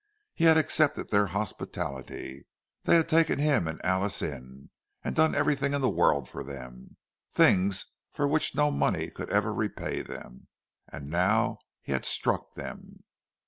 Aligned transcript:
He 0.33 0.45
had 0.45 0.57
accepted 0.57 1.11
their 1.11 1.27
hospitality; 1.27 2.47
they 2.85 2.95
had 2.95 3.07
taken 3.07 3.37
him 3.37 3.67
and 3.67 3.79
Alice 3.85 4.23
in, 4.23 4.71
and 5.03 5.15
done 5.15 5.35
everything 5.35 5.75
in 5.75 5.81
the 5.81 5.91
world 5.91 6.27
for 6.27 6.43
them—things 6.43 7.85
for 8.11 8.27
which 8.27 8.55
no 8.55 8.71
money 8.71 9.11
could 9.11 9.29
ever 9.31 9.53
repay 9.53 10.01
them. 10.01 10.47
And 10.91 11.07
now 11.11 11.59
he 11.83 11.91
had 11.91 12.03
struck 12.03 12.55
them! 12.55 13.03